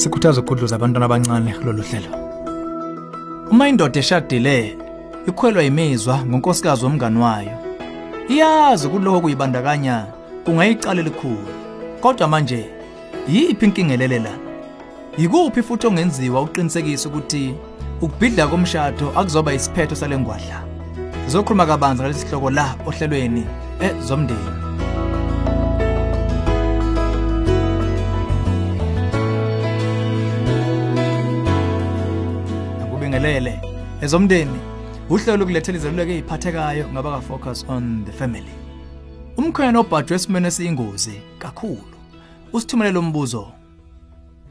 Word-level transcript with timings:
sikhuthaza 0.00 0.40
ukudluza 0.40 0.76
abantwana 0.76 1.06
abancane 1.06 1.52
kulolu 1.52 1.82
hlelo. 1.82 2.10
Uma 3.50 3.68
indoda 3.68 4.00
eshadile 4.00 4.78
ikhwelwa 5.28 5.62
imizwa 5.64 6.24
ngonkosikazi 6.26 6.84
womngani 6.84 7.18
wayo. 7.18 7.56
Iyazi 8.28 8.86
ukuthi 8.86 9.04
lokho 9.04 9.20
kuyibandakanya 9.20 10.06
kungayicala 10.44 11.00
elikhulu. 11.00 11.48
Kodwa 12.00 12.28
manje 12.28 12.70
yiphi 13.28 13.64
inkinga 13.66 13.94
elelela? 13.94 14.30
Yikuphi 15.18 15.62
futhi 15.62 15.86
ongenziwa 15.86 16.42
uqinisekisa 16.42 17.08
ukuthi 17.08 17.54
ukubhidla 18.00 18.46
komshado 18.46 19.12
akuzoba 19.16 19.54
isiphetho 19.54 19.94
sale 19.94 20.18
ngwadla? 20.18 20.62
Sizokhuluma 21.26 21.66
kabanzi 21.66 22.02
ngalesi 22.02 22.20
sihloko 22.20 22.50
la 22.50 22.74
ohlelweni 22.86 23.44
ezomndeni. 23.80 24.59
Akubingelele 33.20 33.60
ezomndeni 34.00 34.58
uhlelo 35.10 35.44
kulethela 35.44 35.78
izeluleko 35.78 36.12
eziphathekayo 36.12 36.88
ngaba 36.88 37.10
ka 37.10 37.20
focus 37.20 37.64
on 37.68 38.04
the 38.06 38.12
family. 38.12 38.52
Umkhwena 39.36 39.80
obhajwe 39.80 40.16
esimene 40.16 40.48
esiyingozi 40.48 41.20
kakhulu. 41.38 41.94
Usithumelele 42.52 42.98
umbuzo 42.98 43.52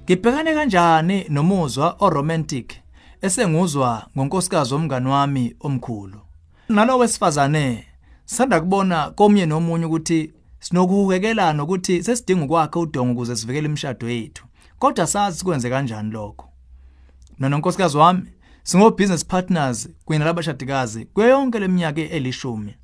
ngibhekane 0.04 0.54
kanjani 0.54 1.26
nomuzwa 1.30 1.96
oromantic 2.00 2.74
esenguzwa 3.22 4.08
ngonkosikazi 4.18 4.74
womngani 4.74 5.10
wami 5.10 5.56
omkhulu? 5.60 6.20
Nalo 6.70 6.98
wesifazane 6.98 7.86
sanda 8.26 8.60
kubona 8.62 9.12
komnye 9.12 9.46
nomunye 9.46 9.86
ukuthi 9.86 10.34
sinokuhukekelana 10.60 11.64
ukuthi 11.64 12.04
sesidinga 12.04 12.46
ukwakhe 12.46 12.80
udongo 12.80 13.14
ukuze 13.14 13.36
sivikele 13.36 13.68
imishado 13.68 14.10
yethu. 14.10 14.46
Kodwa 14.80 15.08
sazi 15.08 15.44
kwenze 15.44 15.70
kanjani 15.70 16.12
lokho? 16.12 16.46
Mina 17.40 17.50
nonkosikazi 17.50 17.98
wami 17.98 18.22
singo 18.64 18.92
business 18.92 19.26
partners 19.26 19.90
kunye 20.06 20.20
nalabashadikazi 20.20 21.06
kuyo 21.06 21.28
yonke 21.28 21.60
leminyaka 21.60 22.02
elishumi. 22.02 22.76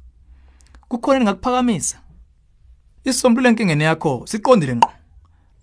Kukhona 0.88 1.20
engakuphakamisa 1.20 1.98
isisombululo 3.04 3.50
enkingeni 3.50 3.84
yakho 3.84 4.24
siqondile 4.28 4.76
ngqo. 4.76 4.92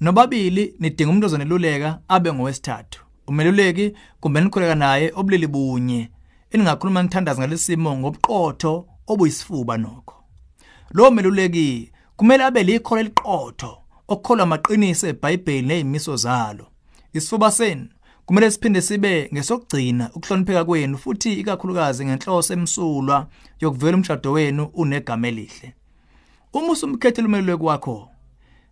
Nobabili 0.01 0.75
nidinga 0.79 1.11
umuntu 1.11 1.27
ozoneluleka 1.27 1.99
abe 2.09 2.33
ngowesithathu. 2.33 3.01
Umeluleki 3.27 3.95
kumbe 4.21 4.41
nikhuleka 4.41 4.75
naye 4.75 5.13
obulili 5.15 5.47
bunye. 5.47 6.11
Eningakhuluma 6.51 7.03
nithandaza 7.03 7.41
ngalesimo 7.41 7.97
ngobuqotho 7.97 8.87
obuyisifuba 9.07 9.77
nokho. 9.77 10.15
Lo 10.91 11.11
meluleki 11.11 11.93
kumele 12.17 12.45
abe 12.45 12.63
likholo 12.63 13.01
eliqotho 13.01 13.79
okukholwa 14.09 14.43
amaqiniso 14.43 15.09
eBhayibheli 15.09 15.67
nezimiso 15.67 16.17
zalo. 16.17 16.67
Isifuba 17.13 17.51
senu 17.51 17.89
kumele 18.27 18.51
siphinde 18.51 18.83
sibe 18.83 19.31
ngesokugcina 19.35 20.11
ukuhlonipheka 20.15 20.65
kwenu 20.65 20.99
futhi 20.99 21.33
ikakhulukazi 21.33 22.05
ngenhloso 22.05 22.53
emsulwa 22.55 23.27
yokuvela 23.61 23.97
umshado 23.97 24.33
wenu 24.33 24.65
unegama 24.75 25.29
elihle. 25.29 25.75
Uma 26.53 26.73
usumkhethela 26.73 27.29
umeluleki 27.29 27.63
wakho 27.63 28.09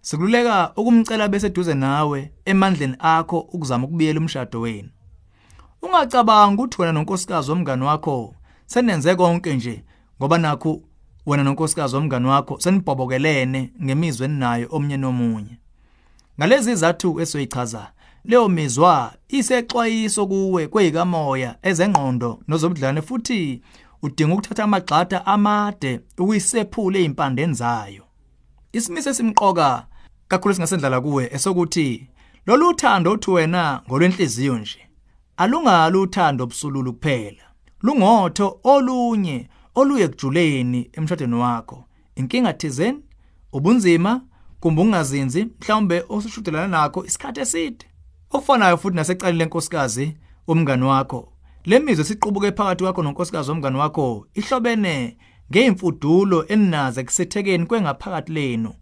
sikululeka 0.00 0.72
ukumcela 0.76 1.28
bese 1.28 1.50
duze 1.50 1.74
nawe 1.74 2.32
emandleni 2.44 2.96
akho 2.98 3.38
ukuzama 3.38 3.84
ukubiyela 3.84 4.20
umshado 4.20 4.60
wenu. 4.60 4.88
Ungacabanga 5.82 6.62
ukuthi 6.62 6.80
wena 6.82 6.92
nonkosikazi 6.92 7.50
womngani 7.50 7.84
wakho 7.84 8.34
senenze 8.66 9.14
konke 9.14 9.54
nje 9.56 9.84
ngoba 10.20 10.38
nakho 10.38 10.80
wena 11.26 11.44
nonkosikazi 11.44 11.96
womngani 11.96 12.26
wakho 12.26 12.60
senibhobokelene 12.60 13.72
ngemizwe 13.82 14.24
enayo 14.24 14.68
omnye 14.70 14.96
nomunye. 14.96 15.58
Ngalezi 16.38 16.72
izathu 16.72 17.20
esoyichaza 17.20 17.92
leyo 18.24 18.48
mizwa 18.48 19.12
isexwayiso 19.28 20.26
kuwe 20.26 20.68
kwezikamoya 20.68 21.56
ezengqondo 21.62 22.40
nozobudlane 22.48 23.02
futhi 23.02 23.62
udinga 24.02 24.34
ukuthatha 24.34 24.64
amagxatha 24.64 25.26
amade 25.26 26.00
ukuyisephula 26.18 26.98
ezimpandeni 26.98 27.54
zayo. 27.54 28.04
Isimiso 28.72 29.10
esimqoka 29.10 29.86
kakhulu 30.28 30.54
singasendlala 30.54 31.00
kuwe 31.00 31.30
esokuthi 31.34 32.08
lolu 32.46 32.68
uthando 32.68 33.12
uthi 33.12 33.30
wena 33.30 33.82
ngolwenhliziyo 33.86 34.58
nje 34.58 34.80
alungalo 35.36 36.02
uthando 36.02 36.44
obusululu 36.44 36.92
kuphela. 36.92 37.44
Lungotho 37.82 38.60
olunye 38.64 39.48
oluye 39.74 40.08
kujuleni 40.08 40.90
emshadweni 40.92 41.34
wakho. 41.34 41.84
Inkinga 42.16 42.52
thizeni 42.52 43.00
ubunzima 43.52 44.20
kumbe 44.60 44.82
ungazinzi 44.82 45.44
mhlawumbe 45.44 46.04
osushudelana 46.08 46.68
nakho 46.68 47.04
isikhathi 47.04 47.40
eside. 47.40 47.89
Okufanayo 48.30 48.76
futhi 48.76 48.96
nasecaleni 48.96 49.38
lenkosikazi 49.38 50.16
umngani 50.48 50.84
wakho. 50.84 51.32
Lemizwe 51.64 52.04
siqubuke 52.04 52.52
phakathi 52.52 52.84
kwakho 52.84 53.02
nonkosikazi 53.02 53.50
womngani 53.50 53.78
wakho 53.78 54.26
ihlobene 54.34 55.16
ngeimfudulo 55.50 56.46
eninaze 56.46 57.04
kusethekeni 57.04 57.66
kwengaphakathi 57.66 58.32
lenu. 58.32 58.74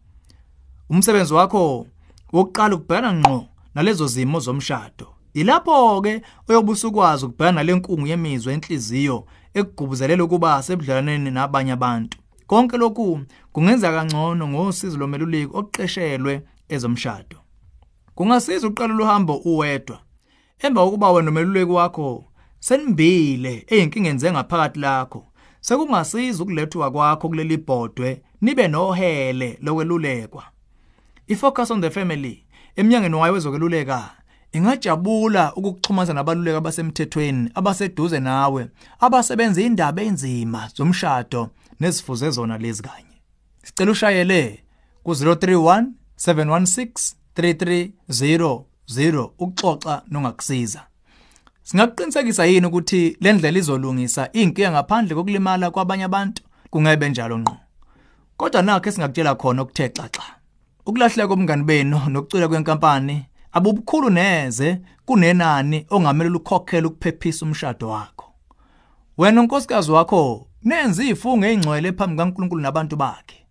Umsebenzi 0.90 1.34
wakho 1.34 1.86
wokuqala 2.32 2.74
ukubhekana 2.74 3.12
ngqo 3.12 3.46
nalezo 3.74 4.06
zimo 4.06 4.40
zomshado. 4.40 5.06
Ilapho 5.34 6.02
ke 6.02 6.22
oyobusukwazi 6.48 7.26
ukubhekana 7.26 7.52
nalenkungu 7.52 8.06
yemizwa 8.06 8.52
enhliziyo 8.52 9.26
ekugubuzelela 9.54 10.24
ukuba 10.24 10.62
sebudlaneni 10.62 11.30
nabanye 11.30 11.72
abantu. 11.72 12.18
Konke 12.46 12.76
lokhu 12.76 13.20
kungenza 13.52 13.92
kangcono 13.92 14.48
ngosizo 14.48 14.98
lomeluleki 14.98 15.56
oqeshelwe 15.56 16.42
ezomshado. 16.68 17.47
Kungasiza 18.18 18.68
uqala 18.68 18.94
uhambo 18.94 19.36
uwedwa. 19.36 19.98
Emva 20.58 20.84
kokuba 20.84 21.12
wena 21.12 21.26
nomeluleki 21.26 21.72
wakho 21.72 22.24
senimbile 22.60 23.64
eyinkingeni 23.68 24.18
zengaphakathi 24.18 24.80
lakho. 24.80 25.26
Sekungasiza 25.60 26.42
ukulethwa 26.42 26.90
kwakho 26.90 27.28
kuleli 27.28 27.56
bhodwe 27.56 28.22
nibe 28.40 28.68
nohele 28.68 29.58
lokwelulekwa. 29.62 30.44
Ifocus 31.26 31.70
on 31.70 31.80
the 31.80 31.90
family 31.90 32.46
eminyangeni 32.76 33.14
wayo 33.14 33.34
wezokweluleka 33.34 34.10
ingajabula 34.52 35.54
ukukuxhumana 35.54 36.14
nabaluleka 36.14 36.58
abasemthethweni 36.58 37.50
abaseduze 37.54 38.20
nawe 38.20 38.68
abasebenza 39.00 39.62
indaba 39.62 40.02
enzima 40.02 40.70
zomshado 40.74 41.50
nezifuze 41.80 42.30
zona 42.30 42.58
lezi 42.58 42.82
kanye. 42.82 43.16
Sicela 43.62 43.92
ushayele 43.92 44.64
ku031 45.04 45.84
716 46.16 47.17
3300 47.38 49.30
ukuxoxa 49.38 50.02
nongakusiza 50.10 50.82
Singakuqinisekisa 51.68 52.44
yini 52.46 52.66
ukuthi 52.66 53.16
le 53.20 53.32
ndlela 53.32 53.58
izolungisa 53.58 54.28
inkinga 54.32 54.70
ngaphandle 54.70 55.14
kokulimala 55.14 55.70
kwabanye 55.70 56.04
abantu 56.04 56.42
kungebe 56.70 57.08
njalo 57.08 57.38
ngqo. 57.38 57.56
Kodwa 58.36 58.62
nakho 58.62 58.88
esingakutshela 58.88 59.34
khona 59.34 59.62
okuthe 59.62 59.88
xaxa. 59.96 60.24
Ukulahleka 60.86 61.28
komngani 61.28 61.64
benu 61.64 61.98
nokucula 62.08 62.48
kwenkampani 62.48 63.26
abubukhulu 63.52 64.10
neze 64.10 64.80
kunenani 65.06 65.86
ongamele 65.90 66.30
ukukhokhela 66.30 66.88
ukuphephisa 66.88 67.46
umshado 67.46 67.88
wakho. 67.88 68.26
Wena 69.18 69.40
unkosikazi 69.40 69.90
wakho 69.92 70.46
nenza 70.64 71.04
ifungo 71.04 71.46
ezingcwele 71.46 71.92
phambi 71.92 72.16
kaNkuluNkulu 72.16 72.62
nabantu 72.62 72.96
bakhe. 72.96 73.46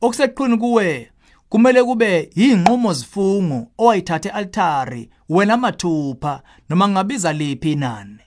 Okuseqhuni 0.00 0.56
kuwe 0.56 1.10
kumele 1.54 1.84
kube 1.84 2.30
yinqumo 2.34 2.92
zifungo 2.92 3.66
owayithathe 3.78 4.30
altari 4.30 5.10
wena 5.28 5.56
mathupha 5.56 6.42
noma 6.68 6.88
ngabiza 6.88 7.32
liphi 7.32 7.72
inani. 7.72 8.18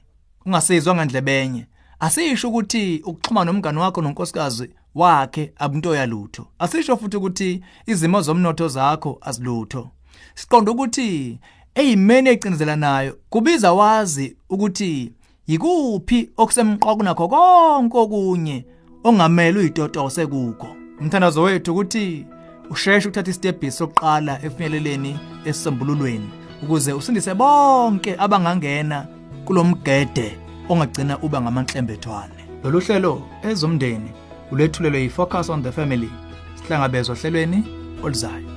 Ungasizwa 0.45 0.95
ngandlebenye. 0.95 1.67
Asisho 1.99 2.49
ukuthi 2.49 3.01
ukuxhuma 3.05 3.45
nomngane 3.45 3.79
wakho 3.79 4.01
nonkosikazi 4.01 4.69
wakhe 4.95 5.53
abunto 5.57 5.95
yalutho 5.95 6.47
asisho 6.59 6.97
futhi 6.97 7.17
ukuthi 7.17 7.63
izimo 7.85 8.21
zomnotho 8.21 8.67
zakho 8.67 9.17
azilutho. 9.21 9.89
Siqonda 10.35 10.71
ukuthi 10.71 11.39
eyimene 11.75 12.29
ecinzelanayo 12.29 13.17
kubiza 13.29 13.73
wazi 13.73 14.37
ukuthi 14.49 15.13
yikuphi 15.47 16.29
okusemqoka 16.37 17.03
nakho 17.03 17.27
konke 17.27 17.97
okunye 17.97 18.65
ongamele 19.03 19.59
uyitotose 19.59 20.27
kukho. 20.27 20.67
Umthandazo 20.99 21.41
wethu 21.41 21.71
ukuthi 21.71 22.25
usheshe 22.69 23.07
ukuthatha 23.07 23.31
isitebhisi 23.31 23.77
sokuqala 23.77 24.39
efinyeleleni 24.45 25.19
esisombululweni 25.45 26.29
ukuze 26.63 26.93
usindise 26.93 27.33
bonke 27.33 28.15
abangangena 28.19 29.07
kulomgede 29.45 30.37
ongagcina 30.69 31.19
uba 31.21 31.41
ngamanhlembethwane. 31.41 32.41
Lolu 32.63 32.79
hlelo 32.79 33.21
ezomndeni 33.43 34.11
ulethulelwe 34.51 35.01
yi-focus 35.01 35.49
on 35.49 35.63
the 35.63 35.71
family 35.71 36.09
sihlangabezwa 36.55 37.15
ohlelweni 37.15 37.63
oluzayo. 38.03 38.56